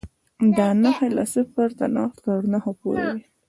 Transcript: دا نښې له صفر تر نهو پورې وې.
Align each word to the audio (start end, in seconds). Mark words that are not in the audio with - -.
دا 0.57 0.67
نښې 0.81 1.07
له 1.17 1.23
صفر 1.33 1.67
تر 2.25 2.41
نهو 2.51 2.71
پورې 2.79 3.05
وې. 3.15 3.23